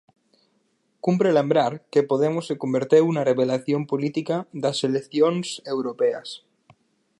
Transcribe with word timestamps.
Cumpre 0.99 1.31
lembrar 1.37 1.73
que 1.91 2.07
Podemos 2.09 2.43
se 2.49 2.55
converteu 2.63 3.05
na 3.11 3.25
revelación 3.31 3.81
política 3.91 4.35
das 4.63 4.77
eleccións 4.89 5.45
europeas. 5.73 6.29